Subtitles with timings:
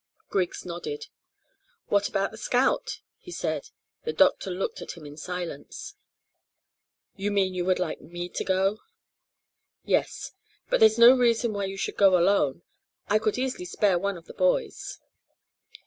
[0.29, 1.05] Griggs nodded.
[1.89, 3.69] "What about the scout?" he said.
[4.03, 5.93] The doctor looked at him in silence.
[7.15, 8.79] "You mean you would like me to go?"
[9.85, 10.31] "Yes,
[10.71, 12.63] but there is no reason why you should go alone.
[13.09, 14.97] I could easily spare one of the boys."